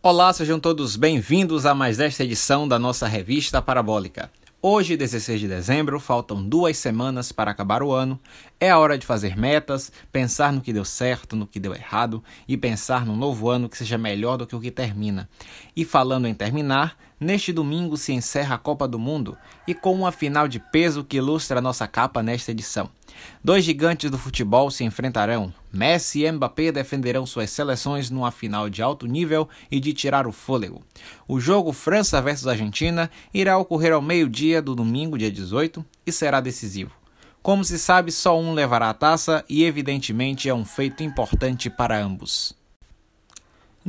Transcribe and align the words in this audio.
Olá, 0.00 0.32
sejam 0.32 0.60
todos 0.60 0.94
bem-vindos 0.94 1.66
a 1.66 1.74
mais 1.74 1.98
esta 1.98 2.22
edição 2.22 2.68
da 2.68 2.78
nossa 2.78 3.08
revista 3.08 3.60
Parabólica. 3.60 4.30
Hoje, 4.62 4.96
16 4.96 5.40
de 5.40 5.48
dezembro, 5.48 5.98
faltam 5.98 6.40
duas 6.40 6.78
semanas 6.78 7.32
para 7.32 7.50
acabar 7.50 7.82
o 7.82 7.90
ano. 7.90 8.18
É 8.60 8.70
a 8.70 8.78
hora 8.78 8.96
de 8.96 9.04
fazer 9.04 9.36
metas, 9.36 9.90
pensar 10.12 10.52
no 10.52 10.60
que 10.60 10.72
deu 10.72 10.84
certo, 10.84 11.34
no 11.34 11.48
que 11.48 11.58
deu 11.58 11.74
errado 11.74 12.22
e 12.46 12.56
pensar 12.56 13.04
num 13.04 13.16
novo 13.16 13.50
ano 13.50 13.68
que 13.68 13.76
seja 13.76 13.98
melhor 13.98 14.36
do 14.36 14.46
que 14.46 14.54
o 14.54 14.60
que 14.60 14.70
termina. 14.70 15.28
E 15.74 15.84
falando 15.84 16.28
em 16.28 16.34
terminar, 16.34 16.96
neste 17.18 17.52
domingo 17.52 17.96
se 17.96 18.12
encerra 18.12 18.54
a 18.54 18.58
Copa 18.58 18.86
do 18.86 19.00
Mundo 19.00 19.36
e 19.66 19.74
com 19.74 19.92
uma 19.92 20.12
final 20.12 20.46
de 20.46 20.60
peso 20.60 21.02
que 21.02 21.16
ilustra 21.16 21.58
a 21.58 21.62
nossa 21.62 21.88
capa 21.88 22.22
nesta 22.22 22.52
edição. 22.52 22.88
Dois 23.42 23.64
gigantes 23.64 24.10
do 24.10 24.18
futebol 24.18 24.70
se 24.70 24.84
enfrentarão. 24.84 25.52
Messi 25.72 26.24
e 26.24 26.32
Mbappé 26.32 26.72
defenderão 26.72 27.24
suas 27.24 27.50
seleções 27.50 28.10
numa 28.10 28.30
final 28.30 28.68
de 28.68 28.82
alto 28.82 29.06
nível 29.06 29.48
e 29.70 29.78
de 29.78 29.92
tirar 29.92 30.26
o 30.26 30.32
fôlego. 30.32 30.82
O 31.26 31.38
jogo 31.38 31.72
França 31.72 32.20
versus 32.20 32.46
Argentina 32.46 33.10
irá 33.32 33.56
ocorrer 33.56 33.92
ao 33.92 34.02
meio-dia 34.02 34.60
do 34.60 34.74
domingo, 34.74 35.16
dia 35.16 35.30
18, 35.30 35.84
e 36.06 36.12
será 36.12 36.40
decisivo. 36.40 36.92
Como 37.42 37.64
se 37.64 37.78
sabe, 37.78 38.10
só 38.10 38.38
um 38.38 38.52
levará 38.52 38.90
a 38.90 38.94
taça 38.94 39.44
e, 39.48 39.64
evidentemente, 39.64 40.48
é 40.48 40.54
um 40.54 40.64
feito 40.64 41.02
importante 41.02 41.70
para 41.70 41.98
ambos. 41.98 42.57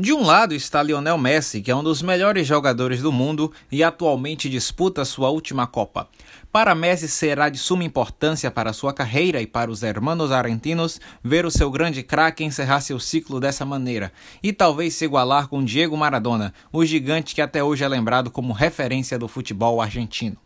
De 0.01 0.13
um 0.13 0.23
lado 0.23 0.55
está 0.55 0.81
Lionel 0.81 1.17
Messi, 1.17 1.61
que 1.61 1.69
é 1.69 1.75
um 1.75 1.83
dos 1.83 2.01
melhores 2.01 2.47
jogadores 2.47 3.01
do 3.01 3.11
mundo 3.11 3.51
e 3.69 3.83
atualmente 3.83 4.49
disputa 4.49 5.03
sua 5.03 5.29
última 5.29 5.67
Copa. 5.67 6.07
Para 6.53 6.73
Messi 6.73 7.09
será 7.09 7.49
de 7.49 7.57
suma 7.57 7.83
importância 7.83 8.49
para 8.49 8.71
sua 8.71 8.93
carreira 8.93 9.41
e 9.41 9.45
para 9.45 9.69
os 9.69 9.83
hermanos 9.83 10.31
argentinos 10.31 11.01
ver 11.21 11.45
o 11.45 11.51
seu 11.51 11.69
grande 11.69 12.01
craque 12.01 12.45
encerrar 12.45 12.79
seu 12.79 12.97
ciclo 12.97 13.41
dessa 13.41 13.65
maneira 13.65 14.09
e 14.41 14.53
talvez 14.53 14.93
se 14.93 15.03
igualar 15.03 15.49
com 15.49 15.65
Diego 15.65 15.97
Maradona, 15.97 16.53
o 16.71 16.85
gigante 16.85 17.35
que 17.35 17.41
até 17.41 17.61
hoje 17.61 17.83
é 17.83 17.87
lembrado 17.89 18.31
como 18.31 18.53
referência 18.53 19.19
do 19.19 19.27
futebol 19.27 19.81
argentino. 19.81 20.37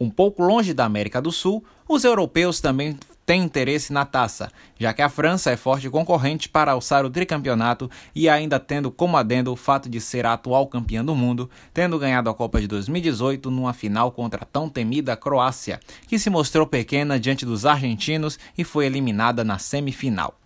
Um 0.00 0.08
pouco 0.08 0.42
longe 0.42 0.72
da 0.72 0.86
América 0.86 1.20
do 1.20 1.30
Sul, 1.30 1.62
os 1.86 2.04
europeus 2.04 2.58
também 2.58 2.96
têm 3.28 3.42
interesse 3.42 3.92
na 3.92 4.06
taça, 4.06 4.50
já 4.78 4.94
que 4.94 5.02
a 5.02 5.08
França 5.10 5.50
é 5.50 5.56
forte 5.58 5.90
concorrente 5.90 6.48
para 6.48 6.72
alçar 6.72 7.04
o 7.04 7.10
tricampeonato 7.10 7.90
e 8.14 8.26
ainda 8.26 8.58
tendo 8.58 8.90
como 8.90 9.18
adendo 9.18 9.52
o 9.52 9.56
fato 9.56 9.86
de 9.86 10.00
ser 10.00 10.24
a 10.24 10.32
atual 10.32 10.66
campeã 10.66 11.04
do 11.04 11.14
mundo, 11.14 11.50
tendo 11.74 11.98
ganhado 11.98 12.30
a 12.30 12.34
Copa 12.34 12.58
de 12.58 12.66
2018 12.66 13.50
numa 13.50 13.74
final 13.74 14.10
contra 14.12 14.44
a 14.44 14.46
tão 14.46 14.66
temida 14.66 15.14
Croácia, 15.14 15.78
que 16.06 16.18
se 16.18 16.30
mostrou 16.30 16.66
pequena 16.66 17.20
diante 17.20 17.44
dos 17.44 17.66
argentinos 17.66 18.38
e 18.56 18.64
foi 18.64 18.86
eliminada 18.86 19.44
na 19.44 19.58
semifinal. 19.58 20.40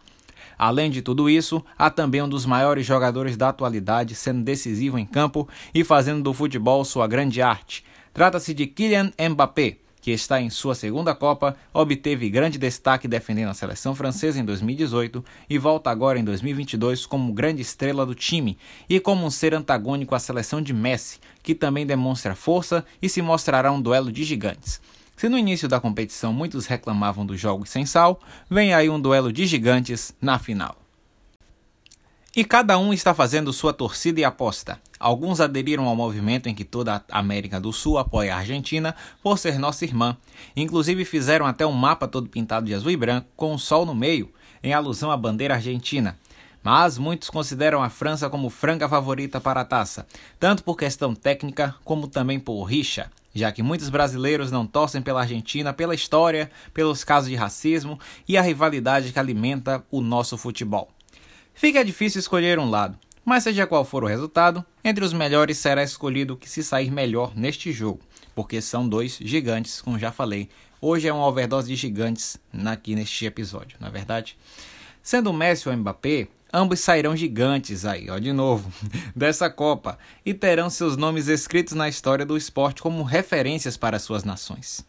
Além 0.59 0.91
de 0.91 1.03
tudo 1.03 1.31
isso, 1.31 1.65
há 1.79 1.89
também 1.89 2.21
um 2.21 2.29
dos 2.29 2.45
maiores 2.45 2.85
jogadores 2.85 3.37
da 3.37 3.51
atualidade 3.51 4.17
sendo 4.17 4.43
decisivo 4.43 4.99
em 4.99 5.07
campo 5.07 5.49
e 5.73 5.85
fazendo 5.85 6.21
do 6.21 6.35
futebol 6.35 6.85
sua 6.85 7.07
grande 7.07 7.41
arte, 7.41 7.85
Trata-se 8.13 8.53
de 8.53 8.67
Kylian 8.67 9.11
Mbappé, 9.19 9.79
que 10.03 10.11
está 10.11 10.41
em 10.41 10.51
sua 10.51 10.75
segunda 10.75 11.15
Copa, 11.15 11.57
obteve 11.73 12.29
grande 12.29 12.59
destaque 12.59 13.07
defendendo 13.07 13.51
a 13.51 13.55
seleção 13.55 13.95
francesa 13.95 14.41
em 14.41 14.45
2018 14.45 15.25
e 15.49 15.57
volta 15.57 15.91
agora 15.91 16.19
em 16.19 16.25
2022 16.25 17.07
como 17.07 17.33
grande 17.33 17.63
estrela 17.63 18.05
do 18.05 18.15
time 18.15 18.59
e 18.91 18.99
como 18.99 19.25
um 19.25 19.31
ser 19.31 19.55
antagônico 19.55 20.15
à 20.15 20.19
seleção 20.19 20.61
de 20.61 20.75
Messi, 20.75 21.21
que 21.41 21.55
também 21.55 21.87
demonstra 21.87 22.35
força 22.35 22.85
e 23.01 23.09
se 23.09 23.23
mostrará 23.23 23.71
um 23.71 23.81
duelo 23.81 24.11
de 24.11 24.25
gigantes. 24.25 24.81
Se 25.17 25.29
no 25.29 25.39
início 25.39 25.69
da 25.69 25.79
competição 25.79 26.33
muitos 26.33 26.67
reclamavam 26.67 27.25
dos 27.25 27.41
jogos 27.41 27.71
sem 27.71 27.87
sal, 27.87 28.21
vem 28.51 28.75
aí 28.75 28.91
um 28.91 29.01
duelo 29.01 29.33
de 29.33 29.47
gigantes 29.47 30.13
na 30.21 30.37
final. 30.37 30.82
E 32.35 32.47
cada 32.47 32.79
um 32.79 32.95
está 32.95 33.13
fazendo 33.13 33.53
sua 33.53 33.75
torcida 33.75 34.19
e 34.19 34.25
aposta. 34.25 34.81
Alguns 34.99 35.39
aderiram 35.39 35.87
ao 35.87 35.95
movimento 35.95 36.49
em 36.49 36.55
que 36.55 36.65
toda 36.65 37.05
a 37.11 37.19
América 37.19 37.61
do 37.61 37.75
Sul 37.75 37.99
apoia 37.99 38.35
a 38.35 38.39
Argentina 38.39 38.97
por 39.23 39.37
ser 39.37 39.59
nossa 39.59 39.85
irmã. 39.85 40.17
Inclusive 40.57 41.05
fizeram 41.05 41.45
até 41.45 41.67
um 41.67 41.73
mapa 41.73 42.09
todo 42.09 42.31
pintado 42.31 42.65
de 42.65 42.73
azul 42.73 42.91
e 42.91 42.97
branco 42.97 43.29
com 43.37 43.53
o 43.53 43.59
sol 43.59 43.85
no 43.85 43.95
meio, 43.95 44.33
em 44.63 44.73
alusão 44.73 45.11
à 45.11 45.17
bandeira 45.17 45.57
argentina. 45.57 46.19
Mas 46.63 46.97
muitos 46.97 47.29
consideram 47.29 47.83
a 47.83 47.91
França 47.91 48.31
como 48.31 48.49
franca 48.49 48.89
favorita 48.89 49.39
para 49.39 49.61
a 49.61 49.65
taça, 49.67 50.07
tanto 50.41 50.65
por 50.65 50.79
questão 50.79 51.15
técnica 51.15 51.75
como 51.85 52.09
também 52.09 52.41
por 52.41 52.65
rixa, 52.65 53.11
já 53.35 53.53
que 53.53 53.63
muitos 53.63 53.91
brasileiros 53.91 54.51
não 54.51 54.67
torcem 54.67 55.03
pela 55.03 55.21
Argentina 55.21 55.75
pela 55.75 55.95
história, 55.95 56.51
pelos 56.73 57.05
casos 57.05 57.29
de 57.29 57.37
racismo 57.37 58.01
e 58.27 58.39
a 58.39 58.43
rivalidade 58.43 59.13
que 59.13 59.19
alimenta 59.19 59.85
o 59.91 60.01
nosso 60.01 60.39
futebol. 60.39 60.89
Fica 61.55 61.85
difícil 61.85 62.19
escolher 62.19 62.59
um 62.59 62.69
lado, 62.69 62.99
mas 63.25 63.45
seja 63.45 63.67
qual 63.67 63.85
for 63.85 64.03
o 64.03 64.09
resultado, 64.09 64.65
entre 64.83 65.05
os 65.05 65.13
melhores 65.13 65.59
será 65.59 65.83
escolhido 65.83 66.35
o 66.35 66.37
que 66.37 66.49
se 66.49 66.63
sair 66.63 66.91
melhor 66.91 67.33
neste 67.37 67.73
jogo, 67.73 68.01
porque 68.35 68.61
são 68.61 68.89
dois 68.89 69.19
gigantes, 69.21 69.81
como 69.81 69.99
já 69.99 70.11
falei. 70.11 70.49
Hoje 70.81 71.07
é 71.07 71.13
uma 71.13 71.27
overdose 71.27 71.69
de 71.69 71.77
gigantes 71.77 72.37
aqui 72.65 72.97
neste 72.97 73.25
episódio, 73.25 73.77
na 73.79 73.89
é 73.89 73.91
verdade. 73.91 74.37
Sendo 75.03 75.33
Messi 75.33 75.69
ou 75.69 75.77
Mbappé, 75.77 76.27
ambos 76.53 76.81
sairão 76.81 77.17
gigantes 77.17 77.85
aí, 77.85 78.11
ó, 78.11 78.19
de 78.19 78.33
novo, 78.33 78.73
dessa 79.15 79.49
Copa 79.49 79.99
e 80.27 80.35
terão 80.35 80.69
seus 80.69 80.97
nomes 80.97 81.29
escritos 81.29 81.75
na 81.75 81.89
história 81.89 82.27
do 82.27 82.37
esporte 82.37 82.83
como 82.83 83.05
referências 83.05 83.77
para 83.77 83.99
suas 83.99 84.25
nações. 84.25 84.85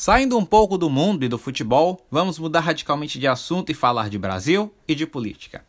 Saindo 0.00 0.38
um 0.38 0.46
pouco 0.46 0.78
do 0.78 0.88
mundo 0.88 1.26
e 1.26 1.28
do 1.28 1.36
futebol, 1.36 2.00
vamos 2.10 2.38
mudar 2.38 2.60
radicalmente 2.60 3.18
de 3.18 3.26
assunto 3.26 3.68
e 3.68 3.74
falar 3.74 4.08
de 4.08 4.18
Brasil 4.18 4.72
e 4.88 4.94
de 4.94 5.06
política. 5.06 5.62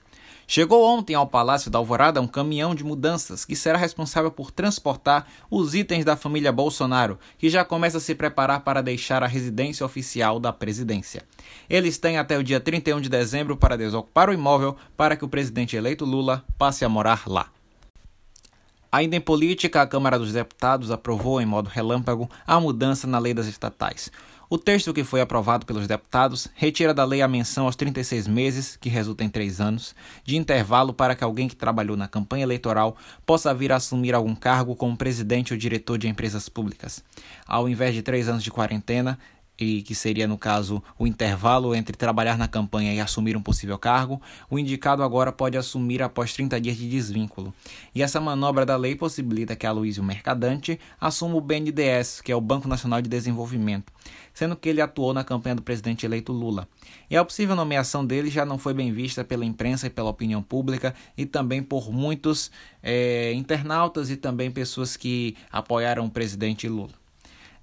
Chegou 0.47 0.86
ontem 0.86 1.14
ao 1.14 1.28
Palácio 1.28 1.69
da 1.69 1.78
Alvorada 1.78 2.22
um 2.22 2.28
caminhão 2.28 2.74
de 2.74 2.81
mudanças 2.81 3.44
que 3.44 3.58
será 3.58 3.78
responsável 3.78 4.31
por 4.31 4.50
transportar 4.50 5.28
os 5.50 5.75
itens 5.75 6.06
da 6.06 6.16
família 6.16 6.50
Bolsonaro, 6.50 7.19
que 7.38 7.50
já 7.50 7.66
começa 7.66 7.97
a 7.97 8.00
se 8.00 8.16
preparar 8.16 8.62
para 8.62 8.81
deixar 8.81 9.22
a 9.22 9.28
residência 9.28 9.86
oficial 9.86 10.40
da 10.40 10.53
presidência. 10.53 11.24
Eles 11.69 11.98
têm 11.98 12.18
até 12.18 12.38
o 12.38 12.44
dia 12.44 12.62
31 12.62 13.02
de 13.02 13.09
dezembro 13.09 13.58
para 13.58 13.78
desocupar 13.78 14.30
o 14.30 14.34
imóvel 14.34 14.78
para 14.96 15.18
que 15.18 15.25
o 15.25 15.30
presidente 15.30 15.75
eleito 15.75 16.06
Lula 16.06 16.46
passe 16.58 16.86
a 16.86 16.90
morar 16.90 17.24
lá. 17.28 17.52
Ainda 18.91 19.16
em 19.16 19.22
política, 19.22 19.81
a 19.81 19.88
Câmara 19.88 20.19
dos 20.19 20.34
Deputados 20.34 20.91
aprovou 20.91 21.40
em 21.40 21.46
modo 21.46 21.69
relâmpago 21.69 22.29
a 22.46 22.59
mudança 22.59 23.07
na 23.07 23.19
lei 23.19 23.34
das 23.34 23.47
estatais. 23.47 24.12
O 24.50 24.57
texto 24.57 24.94
que 24.94 25.06
foi 25.06 25.22
aprovado 25.22 25.66
pelos 25.66 25.88
deputados 25.88 26.50
retira 26.56 26.94
da 26.94 27.06
lei 27.06 27.22
a 27.22 27.28
menção 27.28 27.68
aos 27.68 27.78
36 27.78 28.28
meses, 28.28 28.75
que 28.75 28.90
resulta 28.90 29.24
em 29.24 29.30
três 29.30 29.62
anos, 29.62 29.96
de 30.25 30.35
intervalo 30.35 30.94
para 30.94 31.16
que 31.16 31.24
alguém 31.24 31.47
que 31.47 31.56
trabalhou 31.56 31.96
na 31.96 32.06
campanha 32.06 32.44
eleitoral 32.44 32.97
possa 33.25 33.53
vir 33.53 33.72
a 33.72 33.78
assumir 33.78 34.13
algum 34.13 34.35
cargo 34.35 34.75
como 34.75 34.97
presidente 34.97 35.53
ou 35.53 35.57
diretor 35.57 35.97
de 35.97 36.09
empresas 36.09 36.50
públicas. 36.50 37.01
Ao 37.47 37.69
invés 37.69 37.96
de 37.96 38.01
três 38.01 38.28
anos 38.28 38.44
de 38.44 38.51
quarentena, 38.51 39.18
e 39.57 39.81
que 39.84 39.94
seria, 39.94 40.28
no 40.28 40.38
caso, 40.38 40.81
o 40.97 41.06
intervalo 41.06 41.75
entre 41.75 41.95
trabalhar 41.95 42.38
na 42.38 42.47
campanha 42.47 42.94
e 42.94 43.00
assumir 43.00 43.38
um 43.38 43.41
possível 43.41 43.78
cargo, 43.78 44.19
o 44.50 44.57
indicado 44.57 45.03
agora 45.03 45.31
pode 45.31 45.57
assumir 45.57 46.01
após 46.01 46.34
30 46.34 46.59
dias 46.59 46.78
de 46.78 46.89
desvínculo. 46.89 47.53
E 47.94 48.01
essa 48.01 48.19
manobra 48.19 48.66
da 48.66 48.75
lei 48.75 48.95
possibilita 48.95 49.56
que 49.56 49.67
Aloysio 49.67 50.03
Mercadante 50.03 50.79
assuma 51.00 51.35
o 51.35 51.41
BNDES, 51.41 52.22
que 52.22 52.31
é 52.31 52.35
o 52.35 52.41
Banco 52.41 52.67
Nacional 52.67 53.01
de 53.01 53.09
Desenvolvimento, 53.09 53.94
sendo 54.34 54.56
que 54.56 54.67
ele 54.67 54.81
atuou 54.81 55.13
na 55.13 55.23
campanha 55.23 55.56
do 55.56 55.62
presidente 55.62 56.06
eleito 56.06 56.33
Lula. 56.33 56.68
E 57.09 57.16
a 57.16 57.23
possível 57.23 57.56
nomeação 57.56 58.06
dele 58.06 58.29
já 58.29 58.45
não 58.45 58.57
foi 58.57 58.73
bem 58.73 58.91
vista 58.91 59.23
pela 59.23 59.45
imprensa 59.45 59.88
e 59.88 59.89
pela 59.89 60.09
opinião 60.09 60.41
pública 60.41 60.95
e 61.16 61.25
também 61.25 61.62
por 61.62 61.91
muitos 61.91 62.50
é, 62.81 63.31
internautas 63.33 64.09
e 64.09 64.18
também 64.18 64.50
pessoas 64.50 64.97
que 64.97 65.35
apoiaram 65.51 66.06
o 66.06 66.09
presidente 66.09 66.68
Lula 66.68 67.00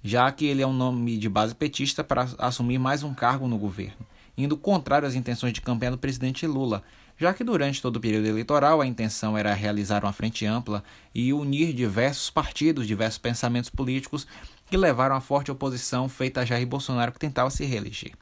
já 0.03 0.31
que 0.31 0.45
ele 0.45 0.61
é 0.61 0.67
um 0.67 0.73
nome 0.73 1.17
de 1.17 1.27
base 1.27 1.53
petista 1.53 2.03
para 2.03 2.27
assumir 2.37 2.77
mais 2.77 3.03
um 3.03 3.13
cargo 3.13 3.47
no 3.47 3.57
governo, 3.57 4.05
indo 4.37 4.57
contrário 4.57 5.07
às 5.07 5.15
intenções 5.15 5.53
de 5.53 5.61
campanha 5.61 5.91
do 5.91 5.97
presidente 5.97 6.47
Lula, 6.47 6.83
já 7.17 7.33
que 7.33 7.43
durante 7.43 7.81
todo 7.81 7.97
o 7.97 7.99
período 7.99 8.27
eleitoral 8.27 8.79
a 8.79 8.87
intenção 8.87 9.37
era 9.37 9.53
realizar 9.53 10.05
uma 10.05 10.13
frente 10.13 10.45
ampla 10.45 10.83
e 11.13 11.33
unir 11.33 11.73
diversos 11.73 12.29
partidos, 12.29 12.87
diversos 12.87 13.17
pensamentos 13.17 13.69
políticos 13.69 14.25
que 14.69 14.77
levaram 14.77 15.15
a 15.15 15.21
forte 15.21 15.51
oposição 15.51 16.07
feita 16.07 16.41
a 16.41 16.45
Jair 16.45 16.65
Bolsonaro 16.65 17.11
que 17.11 17.19
tentava 17.19 17.49
se 17.49 17.65
reeleger. 17.65 18.13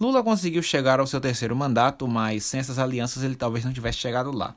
Lula 0.00 0.22
conseguiu 0.22 0.62
chegar 0.62 0.98
ao 0.98 1.06
seu 1.06 1.20
terceiro 1.20 1.54
mandato, 1.54 2.08
mas 2.08 2.44
sem 2.44 2.58
essas 2.58 2.78
alianças 2.78 3.22
ele 3.22 3.36
talvez 3.36 3.64
não 3.64 3.72
tivesse 3.72 3.98
chegado 3.98 4.32
lá. 4.32 4.56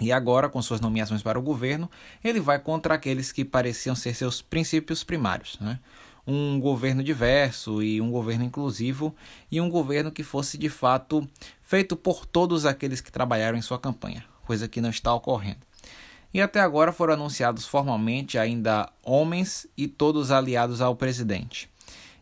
E 0.00 0.12
agora, 0.12 0.48
com 0.48 0.60
suas 0.60 0.80
nomeações 0.80 1.22
para 1.22 1.38
o 1.38 1.42
governo, 1.42 1.90
ele 2.22 2.38
vai 2.38 2.58
contra 2.58 2.94
aqueles 2.94 3.32
que 3.32 3.44
pareciam 3.44 3.94
ser 3.94 4.14
seus 4.14 4.42
princípios 4.42 5.02
primários. 5.02 5.58
Né? 5.58 5.78
Um 6.26 6.60
governo 6.60 7.02
diverso 7.02 7.82
e 7.82 8.00
um 8.00 8.10
governo 8.10 8.44
inclusivo, 8.44 9.14
e 9.50 9.60
um 9.60 9.70
governo 9.70 10.12
que 10.12 10.22
fosse 10.22 10.58
de 10.58 10.68
fato 10.68 11.26
feito 11.62 11.96
por 11.96 12.26
todos 12.26 12.66
aqueles 12.66 13.00
que 13.00 13.10
trabalharam 13.10 13.56
em 13.56 13.62
sua 13.62 13.78
campanha, 13.78 14.24
coisa 14.44 14.68
que 14.68 14.80
não 14.80 14.90
está 14.90 15.14
ocorrendo. 15.14 15.60
E 16.34 16.40
até 16.40 16.60
agora 16.60 16.92
foram 16.92 17.14
anunciados 17.14 17.66
formalmente 17.66 18.36
ainda 18.36 18.90
homens 19.02 19.66
e 19.76 19.88
todos 19.88 20.30
aliados 20.30 20.82
ao 20.82 20.94
presidente. 20.94 21.70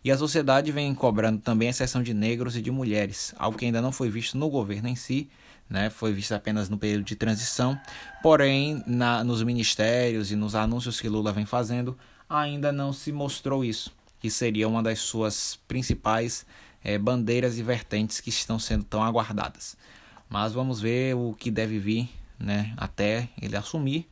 E 0.04 0.10
a 0.12 0.18
sociedade 0.18 0.70
vem 0.70 0.94
cobrando 0.94 1.40
também 1.40 1.68
a 1.68 1.70
exceção 1.70 2.02
de 2.02 2.12
negros 2.14 2.56
e 2.56 2.62
de 2.62 2.70
mulheres, 2.70 3.34
algo 3.38 3.58
que 3.58 3.64
ainda 3.64 3.80
não 3.82 3.90
foi 3.90 4.10
visto 4.10 4.36
no 4.36 4.50
governo 4.50 4.86
em 4.86 4.94
si, 4.94 5.28
né, 5.68 5.90
foi 5.90 6.12
visto 6.12 6.32
apenas 6.32 6.68
no 6.68 6.78
período 6.78 7.04
de 7.04 7.16
transição, 7.16 7.78
porém 8.22 8.82
na, 8.86 9.24
nos 9.24 9.42
ministérios 9.42 10.30
e 10.30 10.36
nos 10.36 10.54
anúncios 10.54 11.00
que 11.00 11.08
Lula 11.08 11.32
vem 11.32 11.46
fazendo, 11.46 11.96
ainda 12.28 12.72
não 12.72 12.92
se 12.92 13.12
mostrou 13.12 13.64
isso, 13.64 13.92
que 14.20 14.30
seria 14.30 14.68
uma 14.68 14.82
das 14.82 15.00
suas 15.00 15.58
principais 15.68 16.46
é, 16.82 16.98
bandeiras 16.98 17.58
e 17.58 17.62
vertentes 17.62 18.20
que 18.20 18.30
estão 18.30 18.58
sendo 18.58 18.84
tão 18.84 19.02
aguardadas. 19.02 19.76
Mas 20.28 20.52
vamos 20.52 20.80
ver 20.80 21.14
o 21.14 21.34
que 21.34 21.50
deve 21.50 21.78
vir 21.78 22.10
né, 22.38 22.74
até 22.76 23.28
ele 23.40 23.56
assumir 23.56 24.08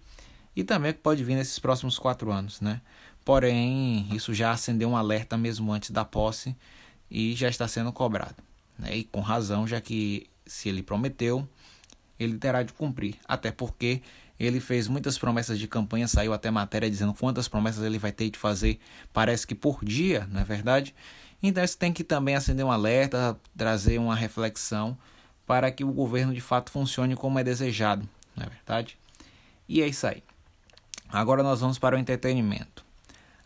e 0.54 0.62
também 0.62 0.90
o 0.90 0.94
que 0.94 1.00
pode 1.00 1.22
vir 1.24 1.34
nesses 1.34 1.58
próximos 1.58 1.98
quatro 1.98 2.30
anos. 2.30 2.60
Né? 2.60 2.80
Porém, 3.24 4.08
isso 4.12 4.32
já 4.32 4.52
acendeu 4.52 4.88
um 4.88 4.96
alerta 4.96 5.36
mesmo 5.36 5.72
antes 5.72 5.90
da 5.90 6.04
posse 6.04 6.56
e 7.10 7.34
já 7.34 7.48
está 7.48 7.68
sendo 7.68 7.92
cobrado. 7.92 8.36
Né? 8.78 8.98
E 8.98 9.04
com 9.04 9.20
razão, 9.20 9.66
já 9.66 9.80
que 9.80 10.26
se 10.46 10.68
ele 10.68 10.82
prometeu, 10.82 11.48
ele 12.18 12.38
terá 12.38 12.62
de 12.62 12.72
cumprir. 12.72 13.16
Até 13.26 13.50
porque 13.50 14.02
ele 14.38 14.60
fez 14.60 14.88
muitas 14.88 15.18
promessas 15.18 15.58
de 15.58 15.68
campanha, 15.68 16.08
saiu 16.08 16.32
até 16.32 16.50
matéria 16.50 16.90
dizendo 16.90 17.14
quantas 17.14 17.48
promessas 17.48 17.84
ele 17.84 17.98
vai 17.98 18.12
ter 18.12 18.30
de 18.30 18.38
fazer, 18.38 18.80
parece 19.12 19.46
que 19.46 19.54
por 19.54 19.84
dia, 19.84 20.26
não 20.30 20.40
é 20.40 20.44
verdade? 20.44 20.94
Então 21.42 21.62
isso 21.62 21.78
tem 21.78 21.92
que 21.92 22.04
também 22.04 22.34
acender 22.34 22.64
um 22.64 22.70
alerta, 22.70 23.38
trazer 23.56 23.98
uma 23.98 24.14
reflexão 24.14 24.96
para 25.46 25.70
que 25.70 25.84
o 25.84 25.92
governo 25.92 26.32
de 26.32 26.40
fato 26.40 26.70
funcione 26.70 27.16
como 27.16 27.38
é 27.38 27.44
desejado, 27.44 28.08
não 28.36 28.46
é 28.46 28.48
verdade? 28.48 28.96
E 29.68 29.82
é 29.82 29.86
isso 29.86 30.06
aí. 30.06 30.22
Agora 31.08 31.42
nós 31.42 31.60
vamos 31.60 31.78
para 31.78 31.96
o 31.96 31.98
entretenimento. 31.98 32.81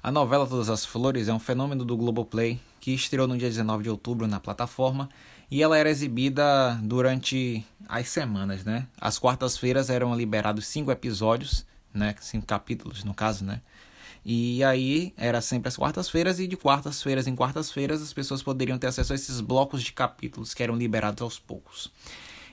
A 0.03 0.13
novela 0.13 0.47
Todas 0.47 0.69
as 0.69 0.85
Flores 0.85 1.29
é 1.29 1.33
um 1.33 1.39
fenômeno 1.39 1.85
do 1.85 1.97
Globoplay 1.97 2.61
que 2.81 2.93
estreou 2.93 3.27
no 3.27 3.37
dia 3.37 3.49
19 3.49 3.83
de 3.83 3.91
outubro 3.91 4.27
na 4.27 4.39
plataforma 4.39 5.09
e 5.51 5.63
ela 5.63 5.77
era 5.77 5.91
exibida 5.91 6.79
durante 6.83 7.65
as 7.89 8.09
semanas, 8.09 8.65
né? 8.65 8.87
As 9.01 9.19
quartas-feiras 9.19 9.91
eram 9.91 10.15
liberados 10.15 10.67
cinco 10.67 10.91
episódios, 10.91 11.67
né? 11.93 12.15
Cinco 12.21 12.47
capítulos, 12.47 13.03
no 13.03 13.15
caso, 13.15 13.45
né? 13.45 13.61
E 14.25 14.63
aí 14.65 15.15
era 15.17 15.41
sempre 15.41 15.69
as 15.69 15.77
quartas-feiras 15.77 16.41
e 16.41 16.49
de 16.49 16.57
quartas-feiras 16.57 17.27
em 17.29 17.37
quartas-feiras 17.37 18.03
as 18.03 18.13
pessoas 18.13 18.43
poderiam 18.43 18.77
ter 18.79 18.89
acesso 18.89 19.13
a 19.13 19.17
esses 19.17 19.41
blocos 19.41 19.83
de 19.83 19.93
capítulos 19.93 20.53
que 20.53 20.63
eram 20.63 20.77
liberados 20.77 21.23
aos 21.23 21.39
poucos. 21.39 21.93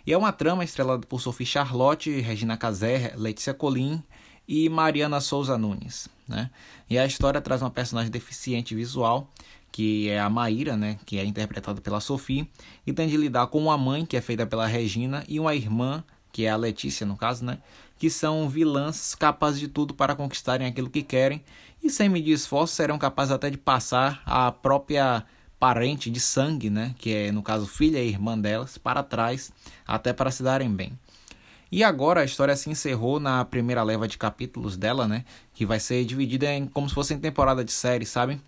E 0.06 0.14
é 0.14 0.18
uma 0.18 0.32
trama 0.32 0.64
estrelada 0.64 1.06
por 1.08 1.20
Sophie 1.20 1.46
Charlotte, 1.46 2.12
Regina 2.20 2.58
Casé, 2.58 3.14
Letícia 3.16 3.54
Colim 3.54 4.04
e 4.48 4.70
Mariana 4.70 5.20
Souza 5.22 5.58
Nunes, 5.58 6.10
né? 6.34 6.50
E 6.90 6.98
a 6.98 7.06
história 7.06 7.40
traz 7.40 7.62
uma 7.62 7.72
personagem 7.72 8.12
deficiente 8.12 8.76
visual 8.76 9.30
que 9.74 10.08
é 10.08 10.20
a 10.20 10.30
Maíra, 10.30 10.78
né, 10.78 11.00
que 11.04 11.18
é 11.18 11.26
interpretada 11.26 11.82
pela 11.82 12.00
Sophie, 12.00 12.48
e 12.86 12.94
tem 12.94 13.10
de 13.10 13.18
lidar 13.18 13.48
com 13.48 13.58
uma 13.58 13.76
mãe, 13.76 14.06
que 14.06 14.16
é 14.16 14.22
feita 14.22 14.46
pela 14.46 14.68
Regina, 14.68 15.24
e 15.28 15.40
uma 15.40 15.56
irmã, 15.56 16.04
que 16.32 16.46
é 16.46 16.52
a 16.52 16.56
Letícia, 16.56 17.08
no 17.08 17.18
caso, 17.18 17.44
né, 17.44 17.58
que 17.98 18.08
são 18.08 18.48
vilãs 18.48 19.16
capazes 19.16 19.60
de 19.60 19.68
tudo 19.68 19.96
para 19.96 20.16
conquistarem 20.16 20.68
aquilo 20.68 20.92
que 20.92 21.02
querem, 21.02 21.44
e 21.84 21.90
sem 21.90 22.08
medir 22.08 22.34
esforço 22.34 22.76
serão 22.76 23.00
capazes 23.00 23.32
até 23.32 23.50
de 23.50 23.58
passar 23.58 24.22
a 24.28 24.52
própria 24.52 25.26
parente 25.60 26.08
de 26.12 26.20
sangue, 26.20 26.70
né, 26.70 26.94
que 27.00 27.12
é, 27.12 27.32
no 27.32 27.42
caso, 27.42 27.66
filha 27.66 27.98
e 27.98 28.10
irmã 28.10 28.38
delas, 28.38 28.78
para 28.78 29.02
trás, 29.02 29.52
até 29.88 30.14
para 30.14 30.30
se 30.30 30.44
darem 30.44 30.72
bem. 30.72 30.94
E 31.74 31.84
agora 31.84 32.22
a 32.22 32.24
história 32.24 32.56
se 32.56 32.70
encerrou 32.70 33.20
na 33.20 33.44
primeira 33.44 33.82
leva 33.82 34.08
de 34.08 34.16
capítulos 34.16 34.78
dela, 34.78 35.08
né? 35.08 35.26
Que 35.56 35.66
vai 35.66 35.80
ser 35.80 36.06
dividida 36.06 36.46
em 36.54 36.68
como 36.68 36.88
se 36.88 36.94
fosse 36.94 37.16
em 37.16 37.20
temporada 37.20 37.66
de 37.66 37.72
série, 37.72 38.06
sabe? 38.06 38.40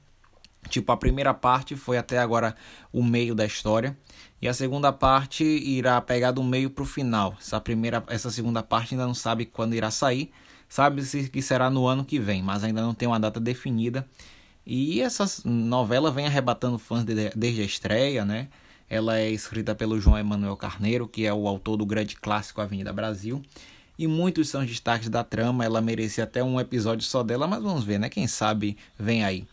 Tipo, 0.69 0.92
a 0.92 0.98
primeira 0.98 1.33
parte 1.33 1.75
foi 1.75 1.98
até 1.98 2.19
agora 2.19 2.56
o 2.94 3.04
meio 3.04 3.33
da 3.33 3.44
história. 3.44 3.98
E 4.39 4.48
a 4.48 4.54
segunda 4.54 4.94
parte 4.94 5.44
irá 5.44 6.00
pegar 6.01 6.33
do 6.33 6.44
meio 6.44 6.69
para 6.69 6.83
o 6.83 6.86
final. 6.86 7.36
Essa, 7.42 7.60
primeira, 7.60 8.04
essa 8.10 8.30
segunda 8.30 8.62
parte 8.62 8.94
ainda 8.94 9.07
não 9.07 9.16
sabe 9.16 9.48
quando 9.48 9.74
irá 9.74 9.89
sair. 9.89 10.31
Sabe-se 10.69 11.27
que 11.27 11.42
será 11.42 11.68
no 11.68 11.88
ano 11.88 12.06
que 12.06 12.19
vem, 12.19 12.44
mas 12.44 12.63
ainda 12.63 12.83
não 12.83 12.94
tem 12.94 13.07
uma 13.07 13.19
data 13.19 13.39
definida. 13.39 14.07
E 14.63 15.01
essa 15.01 15.25
novela 15.44 16.12
vem 16.12 16.27
arrebatando 16.27 16.77
fãs 16.77 17.04
de, 17.04 17.31
desde 17.36 17.63
a 17.63 17.66
estreia, 17.66 18.24
né? 18.24 18.50
Ela 18.90 19.18
é 19.18 19.30
escrita 19.30 19.74
pelo 19.74 20.00
João 20.00 20.18
Emanuel 20.18 20.56
Carneiro, 20.56 21.08
que 21.08 21.26
é 21.26 21.34
o 21.34 21.48
autor 21.48 21.78
do 21.78 21.86
grande 21.86 22.16
clássico 22.16 22.62
Avenida 22.62 22.94
Brasil. 22.94 23.42
E 23.98 24.08
muitos 24.08 24.50
são 24.50 24.62
os 24.62 24.68
destaques 24.68 25.10
da 25.10 25.24
trama. 25.24 25.66
Ela 25.66 25.82
merecia 25.82 26.24
até 26.24 26.44
um 26.44 26.60
episódio 26.60 27.06
só 27.06 27.24
dela, 27.24 27.48
mas 27.48 27.64
vamos 27.64 27.84
ver, 27.84 28.00
né? 28.00 28.10
Quem 28.10 28.28
sabe 28.28 28.78
vem 28.98 29.24
aí. 29.24 29.48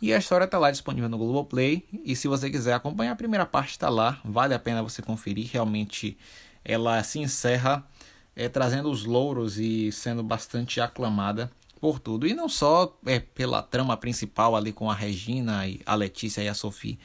E 0.00 0.12
a 0.12 0.18
história 0.18 0.44
está 0.44 0.58
lá 0.58 0.70
disponível 0.70 1.08
no 1.08 1.16
Globoplay. 1.18 1.82
E 2.04 2.14
se 2.14 2.28
você 2.28 2.50
quiser 2.50 2.74
acompanhar, 2.74 3.12
a 3.12 3.16
primeira 3.16 3.46
parte 3.46 3.70
está 3.70 3.88
lá. 3.88 4.20
Vale 4.24 4.54
a 4.54 4.58
pena 4.58 4.82
você 4.82 5.00
conferir. 5.00 5.48
Realmente 5.50 6.16
ela 6.64 7.02
se 7.02 7.18
encerra 7.18 7.86
é, 8.34 8.48
trazendo 8.48 8.90
os 8.90 9.04
louros 9.04 9.58
e 9.58 9.90
sendo 9.90 10.22
bastante 10.22 10.80
aclamada 10.80 11.50
por 11.80 11.98
tudo. 11.98 12.26
E 12.26 12.34
não 12.34 12.48
só 12.48 12.94
é, 13.06 13.18
pela 13.18 13.62
trama 13.62 13.96
principal 13.96 14.54
ali 14.54 14.72
com 14.72 14.90
a 14.90 14.94
Regina, 14.94 15.66
e 15.66 15.80
a 15.86 15.94
Letícia 15.94 16.42
e 16.42 16.48
a 16.48 16.54
Sophie, 16.54 16.98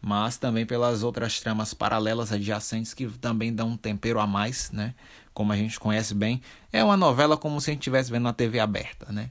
mas 0.00 0.36
também 0.36 0.64
pelas 0.64 1.02
outras 1.02 1.40
tramas 1.40 1.74
paralelas 1.74 2.32
adjacentes 2.32 2.94
que 2.94 3.06
também 3.06 3.52
dão 3.52 3.70
um 3.70 3.76
tempero 3.76 4.20
a 4.20 4.26
mais, 4.26 4.70
né? 4.70 4.94
Como 5.34 5.52
a 5.52 5.56
gente 5.56 5.78
conhece 5.78 6.14
bem. 6.14 6.40
É 6.72 6.82
uma 6.82 6.96
novela 6.96 7.36
como 7.36 7.60
se 7.60 7.70
a 7.70 7.72
gente 7.72 7.82
estivesse 7.82 8.10
vendo 8.10 8.24
na 8.24 8.32
TV 8.32 8.58
aberta, 8.58 9.12
né? 9.12 9.30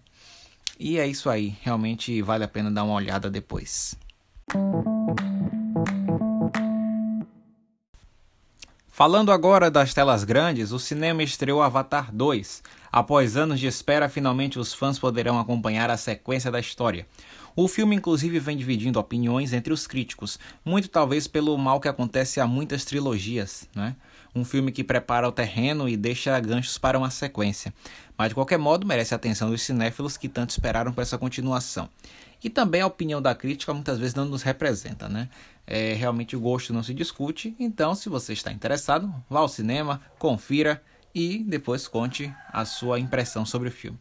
E 0.79 0.97
é 0.97 1.05
isso 1.05 1.29
aí, 1.29 1.57
realmente 1.61 2.21
vale 2.21 2.43
a 2.43 2.47
pena 2.47 2.71
dar 2.71 2.83
uma 2.83 2.93
olhada 2.93 3.29
depois. 3.29 3.95
Falando 8.87 9.31
agora 9.31 9.71
das 9.71 9.93
telas 9.93 10.25
grandes, 10.25 10.73
o 10.73 10.79
cinema 10.79 11.23
estreou 11.23 11.61
Avatar 11.61 12.13
2. 12.13 12.61
Após 12.91 13.37
anos 13.37 13.59
de 13.59 13.67
espera, 13.67 14.09
finalmente 14.09 14.57
os 14.57 14.73
fãs 14.73 14.97
poderão 14.97 15.39
acompanhar 15.39 15.89
a 15.89 15.97
sequência 15.97 16.51
da 16.51 16.59
história. 16.59 17.05
O 17.55 17.67
filme, 17.67 17.95
inclusive, 17.95 18.39
vem 18.39 18.55
dividindo 18.55 18.99
opiniões 18.99 19.53
entre 19.53 19.73
os 19.73 19.85
críticos, 19.85 20.39
muito 20.63 20.87
talvez 20.87 21.27
pelo 21.27 21.57
mal 21.57 21.79
que 21.79 21.87
acontece 21.87 22.39
a 22.39 22.47
muitas 22.47 22.85
trilogias, 22.85 23.67
né? 23.75 23.95
Um 24.33 24.45
filme 24.45 24.71
que 24.71 24.83
prepara 24.83 25.27
o 25.27 25.31
terreno 25.31 25.89
e 25.89 25.97
deixa 25.97 26.39
ganchos 26.39 26.77
para 26.77 26.97
uma 26.97 27.09
sequência. 27.09 27.73
Mas 28.17 28.29
de 28.29 28.35
qualquer 28.35 28.57
modo, 28.59 28.85
merece 28.85 29.13
a 29.13 29.17
atenção 29.17 29.49
dos 29.49 29.61
cinéfilos 29.61 30.17
que 30.17 30.29
tanto 30.29 30.51
esperaram 30.51 30.93
por 30.93 31.01
essa 31.01 31.17
continuação. 31.17 31.89
E 32.43 32.49
também 32.49 32.81
a 32.81 32.87
opinião 32.87 33.21
da 33.21 33.35
crítica 33.35 33.73
muitas 33.73 33.99
vezes 33.99 34.15
não 34.15 34.25
nos 34.25 34.43
representa, 34.43 35.09
né? 35.09 35.27
É, 35.67 35.93
realmente 35.93 36.35
o 36.35 36.39
gosto 36.39 36.73
não 36.73 36.81
se 36.81 36.93
discute, 36.93 37.55
então 37.59 37.93
se 37.93 38.09
você 38.09 38.33
está 38.33 38.51
interessado, 38.51 39.13
vá 39.29 39.39
ao 39.39 39.47
cinema, 39.47 40.01
confira 40.17 40.81
e 41.13 41.39
depois 41.39 41.87
conte 41.87 42.33
a 42.51 42.65
sua 42.65 42.99
impressão 42.99 43.45
sobre 43.45 43.69
o 43.69 43.71
filme. 43.71 43.97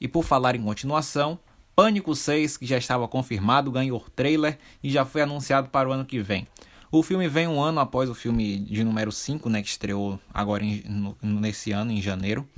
E 0.00 0.08
por 0.08 0.24
falar 0.24 0.54
em 0.54 0.62
continuação, 0.62 1.38
Pânico 1.74 2.14
6, 2.14 2.56
que 2.56 2.66
já 2.66 2.78
estava 2.78 3.08
confirmado, 3.08 3.70
ganhou 3.70 4.04
trailer 4.14 4.58
e 4.82 4.90
já 4.90 5.04
foi 5.04 5.22
anunciado 5.22 5.68
para 5.68 5.88
o 5.88 5.92
ano 5.92 6.04
que 6.04 6.20
vem. 6.20 6.46
O 6.90 7.02
filme 7.02 7.26
vem 7.26 7.48
um 7.48 7.60
ano 7.60 7.80
após 7.80 8.08
o 8.08 8.14
filme 8.14 8.60
de 8.60 8.84
número 8.84 9.10
5, 9.10 9.50
né, 9.50 9.60
que 9.60 9.68
estreou 9.68 10.20
agora 10.32 10.64
em, 10.64 10.84
no, 10.86 11.16
nesse 11.20 11.72
ano, 11.72 11.90
em 11.90 12.00
janeiro, 12.00 12.48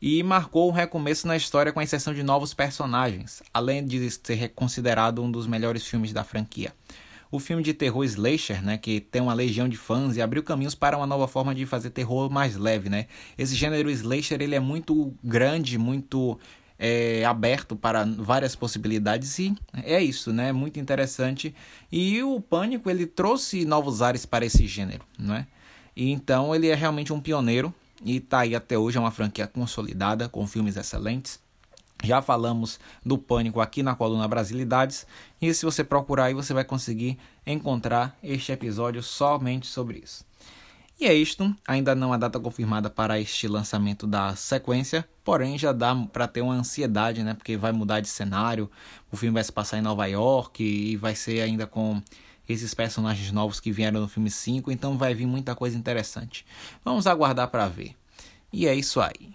e 0.00 0.22
marcou 0.22 0.70
um 0.70 0.72
recomeço 0.72 1.26
na 1.26 1.36
história 1.36 1.72
com 1.72 1.80
a 1.80 1.82
inserção 1.82 2.14
de 2.14 2.22
novos 2.22 2.54
personagens, 2.54 3.42
além 3.52 3.84
de 3.84 4.10
ser 4.10 4.48
considerado 4.54 5.22
um 5.22 5.30
dos 5.30 5.46
melhores 5.46 5.86
filmes 5.86 6.12
da 6.12 6.24
franquia. 6.24 6.72
O 7.34 7.40
filme 7.40 7.64
de 7.64 7.74
terror 7.74 8.04
Slasher, 8.04 8.64
né, 8.64 8.78
que 8.78 9.00
tem 9.00 9.20
uma 9.20 9.34
legião 9.34 9.68
de 9.68 9.76
fãs 9.76 10.16
e 10.16 10.22
abriu 10.22 10.40
caminhos 10.40 10.76
para 10.76 10.96
uma 10.96 11.04
nova 11.04 11.26
forma 11.26 11.52
de 11.52 11.66
fazer 11.66 11.90
terror 11.90 12.30
mais 12.30 12.54
leve, 12.54 12.88
né? 12.88 13.08
Esse 13.36 13.56
gênero 13.56 13.90
Slasher, 13.90 14.40
ele 14.40 14.54
é 14.54 14.60
muito 14.60 15.12
grande, 15.20 15.76
muito 15.76 16.38
é, 16.78 17.24
aberto 17.24 17.74
para 17.74 18.04
várias 18.04 18.54
possibilidades 18.54 19.36
e 19.40 19.52
é 19.82 20.00
isso, 20.00 20.32
né? 20.32 20.52
Muito 20.52 20.78
interessante. 20.78 21.52
E 21.90 22.22
o 22.22 22.40
Pânico 22.40 22.88
ele 22.88 23.04
trouxe 23.04 23.64
novos 23.64 24.00
ares 24.00 24.24
para 24.24 24.46
esse 24.46 24.68
gênero, 24.68 25.04
né? 25.18 25.48
E 25.96 26.12
então 26.12 26.54
ele 26.54 26.68
é 26.68 26.74
realmente 26.76 27.12
um 27.12 27.20
pioneiro 27.20 27.74
e 28.04 28.18
está 28.18 28.42
aí 28.42 28.54
até 28.54 28.78
hoje 28.78 28.96
é 28.96 29.00
uma 29.00 29.10
franquia 29.10 29.48
consolidada 29.48 30.28
com 30.28 30.46
filmes 30.46 30.76
excelentes. 30.76 31.40
Já 32.04 32.22
falamos 32.22 32.78
do 33.04 33.18
Pânico 33.18 33.60
aqui 33.60 33.82
na 33.82 33.94
coluna 33.94 34.28
Brasilidades 34.28 35.06
e 35.40 35.52
se 35.52 35.64
você 35.64 35.82
procurar 35.82 36.26
aí 36.26 36.34
você 36.34 36.52
vai 36.52 36.64
conseguir 36.64 37.18
encontrar 37.46 38.16
este 38.22 38.52
episódio 38.52 39.02
somente 39.02 39.66
sobre 39.66 39.98
isso. 39.98 40.24
E 41.00 41.06
é 41.06 41.14
isto, 41.14 41.54
ainda 41.66 41.92
não 41.94 42.12
há 42.12 42.16
data 42.16 42.38
confirmada 42.38 42.88
para 42.88 43.18
este 43.18 43.48
lançamento 43.48 44.06
da 44.06 44.36
sequência, 44.36 45.08
porém 45.24 45.58
já 45.58 45.72
dá 45.72 45.94
para 46.12 46.28
ter 46.28 46.40
uma 46.40 46.54
ansiedade, 46.54 47.24
né? 47.24 47.34
Porque 47.34 47.56
vai 47.56 47.72
mudar 47.72 47.98
de 47.98 48.08
cenário, 48.08 48.70
o 49.10 49.16
filme 49.16 49.34
vai 49.34 49.42
se 49.42 49.50
passar 49.50 49.78
em 49.78 49.82
Nova 49.82 50.06
York 50.06 50.62
e 50.62 50.96
vai 50.96 51.16
ser 51.16 51.40
ainda 51.40 51.66
com 51.66 52.00
esses 52.48 52.74
personagens 52.74 53.32
novos 53.32 53.58
que 53.58 53.72
vieram 53.72 54.00
no 54.00 54.08
filme 54.08 54.30
5, 54.30 54.70
então 54.70 54.96
vai 54.96 55.14
vir 55.14 55.26
muita 55.26 55.54
coisa 55.56 55.76
interessante. 55.76 56.46
Vamos 56.84 57.06
aguardar 57.08 57.48
para 57.48 57.66
ver. 57.66 57.96
E 58.52 58.68
é 58.68 58.74
isso 58.74 59.00
aí. 59.00 59.34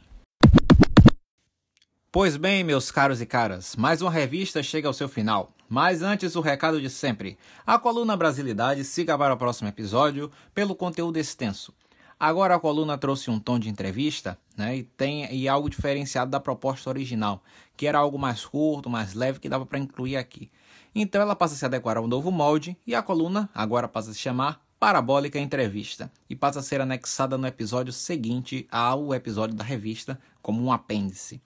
Pois 2.12 2.38
bem, 2.38 2.64
meus 2.64 2.90
caros 2.90 3.22
e 3.22 3.26
caras, 3.28 3.76
mais 3.76 4.02
uma 4.02 4.10
revista 4.10 4.64
chega 4.64 4.88
ao 4.88 4.94
seu 4.96 5.08
final. 5.08 5.54
Mas 5.70 6.02
antes, 6.02 6.36
o 6.36 6.42
recado 6.42 6.82
de 6.82 6.90
sempre. 6.90 7.38
A 7.68 7.78
coluna 7.78 8.18
Brasilidade 8.18 8.84
siga 8.84 9.16
para 9.16 9.36
o 9.36 9.38
próximo 9.38 9.70
episódio 9.70 10.32
pelo 10.52 10.74
conteúdo 10.74 11.18
extenso. 11.18 11.72
Agora 12.20 12.56
a 12.56 12.60
coluna 12.60 12.98
trouxe 12.98 13.30
um 13.30 13.40
tom 13.40 13.60
de 13.60 13.70
entrevista, 13.70 14.40
né, 14.58 14.78
e 14.78 14.84
tem 14.84 15.32
e 15.32 15.48
algo 15.48 15.70
diferenciado 15.70 16.32
da 16.32 16.40
proposta 16.40 16.90
original, 16.90 17.44
que 17.78 17.86
era 17.86 18.00
algo 18.00 18.18
mais 18.18 18.44
curto, 18.44 18.90
mais 18.90 19.14
leve 19.14 19.40
que 19.40 19.48
dava 19.48 19.68
para 19.68 19.78
incluir 19.78 20.18
aqui. 20.18 20.50
Então 20.96 21.22
ela 21.22 21.36
passa 21.36 21.54
a 21.54 21.58
se 21.58 21.66
adequar 21.66 21.96
ao 21.96 22.08
novo 22.08 22.32
molde 22.32 22.76
e 22.88 22.96
a 22.96 23.04
coluna 23.04 23.48
agora 23.54 23.88
passa 23.88 24.10
a 24.10 24.14
se 24.16 24.20
chamar 24.20 24.66
Parabólica 24.80 25.38
Entrevista 25.38 26.12
e 26.28 26.36
passa 26.36 26.60
a 26.60 26.64
ser 26.64 26.82
anexada 26.82 27.38
no 27.38 27.46
episódio 27.46 27.94
seguinte 27.94 28.68
ao 28.72 29.14
episódio 29.14 29.56
da 29.56 29.64
revista 29.64 30.20
como 30.42 30.64
um 30.64 30.72
apêndice. 30.72 31.40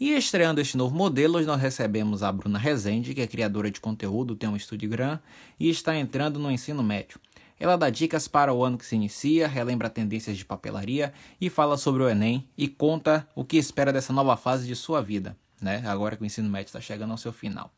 E 0.00 0.16
estreando 0.16 0.62
este 0.62 0.78
novo 0.78 0.96
modelo, 0.96 1.38
nós 1.42 1.60
recebemos 1.60 2.22
a 2.22 2.32
Bruna 2.32 2.58
Rezende, 2.58 3.12
que 3.12 3.20
é 3.20 3.26
criadora 3.26 3.70
de 3.70 3.82
conteúdo, 3.82 4.34
tem 4.34 4.48
um 4.48 4.56
estúdio 4.56 4.88
Gran 4.88 5.18
e 5.58 5.68
está 5.68 5.94
entrando 5.94 6.38
no 6.38 6.50
ensino 6.50 6.82
médio. 6.82 7.20
Ela 7.58 7.76
dá 7.76 7.90
dicas 7.90 8.26
para 8.26 8.50
o 8.50 8.64
ano 8.64 8.78
que 8.78 8.86
se 8.86 8.96
inicia, 8.96 9.46
relembra 9.46 9.90
tendências 9.90 10.38
de 10.38 10.44
papelaria 10.46 11.12
e 11.38 11.50
fala 11.50 11.76
sobre 11.76 12.02
o 12.02 12.08
Enem 12.08 12.48
e 12.56 12.66
conta 12.66 13.28
o 13.34 13.44
que 13.44 13.58
espera 13.58 13.92
dessa 13.92 14.10
nova 14.10 14.38
fase 14.38 14.66
de 14.66 14.74
sua 14.74 15.02
vida, 15.02 15.36
né? 15.60 15.82
Agora 15.86 16.16
que 16.16 16.22
o 16.22 16.26
ensino 16.26 16.48
médio 16.48 16.68
está 16.68 16.80
chegando 16.80 17.10
ao 17.10 17.18
seu 17.18 17.30
final. 17.30 17.70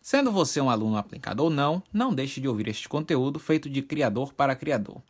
Sendo 0.00 0.32
você 0.32 0.60
um 0.60 0.68
aluno 0.68 0.96
aplicado 0.96 1.44
ou 1.44 1.50
não, 1.50 1.80
não 1.92 2.12
deixe 2.12 2.40
de 2.40 2.48
ouvir 2.48 2.66
este 2.66 2.88
conteúdo 2.88 3.38
feito 3.38 3.70
de 3.70 3.82
criador 3.82 4.32
para 4.32 4.56
criador. 4.56 5.00